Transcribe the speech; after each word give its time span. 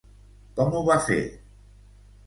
Com 0.61 0.73
ho 0.79 0.81
va 0.89 0.97
fer? 1.11 1.21